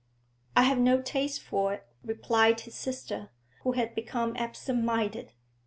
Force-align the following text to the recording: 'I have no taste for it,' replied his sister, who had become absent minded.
'I 0.55 0.63
have 0.63 0.79
no 0.79 0.99
taste 0.99 1.41
for 1.43 1.75
it,' 1.75 1.85
replied 2.03 2.61
his 2.61 2.73
sister, 2.73 3.29
who 3.61 3.73
had 3.73 3.93
become 3.93 4.35
absent 4.35 4.83
minded. 4.83 5.33